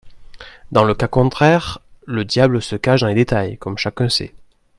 [0.71, 4.33] Dans le cas contraire, le diable se cache dans les détails, comme chacun sait.